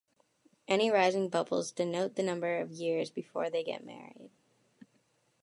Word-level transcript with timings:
Any 0.67 0.89
rising 0.89 1.29
bubbles 1.29 1.71
denote 1.71 2.15
the 2.15 2.23
number 2.23 2.57
of 2.57 2.71
years 2.71 3.11
before 3.11 3.51
they 3.51 3.63
get 3.63 3.85
married. 3.85 4.31